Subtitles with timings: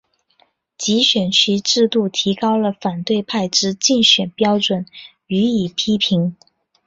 [0.79, 4.87] 集选区制度提高了反对派之竞选标准
[5.27, 6.35] 予以批评。